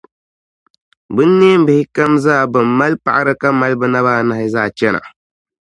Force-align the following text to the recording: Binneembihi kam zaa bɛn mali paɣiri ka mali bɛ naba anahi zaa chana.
Binneembihi 1.15 1.83
kam 1.95 2.11
zaa 2.23 2.43
bɛn 2.53 2.67
mali 2.77 2.95
paɣiri 3.05 3.33
ka 3.41 3.47
mali 3.59 3.75
bɛ 3.81 3.87
naba 3.91 4.11
anahi 4.19 4.45
zaa 4.55 4.69
chana. 4.77 4.99